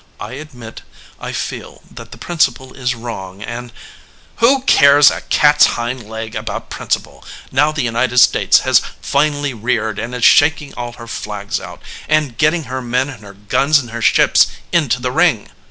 [0.19, 0.81] "I admit
[1.19, 3.71] I feel that the principle is wrong and
[4.37, 9.53] "Who cares a cat s hind leg about principle, now the United States has finally
[9.53, 13.77] reared and is shaking all her flags out, and getting her men and her guns
[13.77, 15.49] and her ships into the ring?"